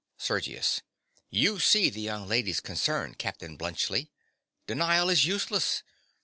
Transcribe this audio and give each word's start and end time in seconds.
SERGIUS. 0.17 0.81
You 1.29 1.59
see 1.59 1.91
the 1.91 2.01
young 2.01 2.27
lady's 2.27 2.59
concern, 2.59 3.13
Captain 3.13 3.55
Bluntschli. 3.55 4.09
Denial 4.65 5.11
is 5.11 5.27
useless. 5.27 5.83